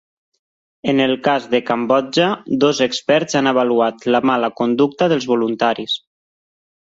[0.93, 2.29] En el cas de Cambodja,
[2.63, 6.01] dos experts han avaluat la mala conducta dels voluntaris.